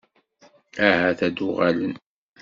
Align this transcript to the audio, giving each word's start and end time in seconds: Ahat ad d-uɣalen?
Ahat 0.87 1.19
ad 1.27 1.33
d-uɣalen? 1.35 1.93